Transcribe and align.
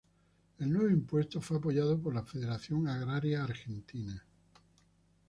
El 0.57 0.73
nuevo 0.73 0.89
impuesto 0.89 1.39
fue 1.39 1.57
apoyado 1.57 2.01
por 2.01 2.15
la 2.15 2.23
Federación 2.25 2.87
Agraria 2.87 3.43
Argentina. 3.43 4.25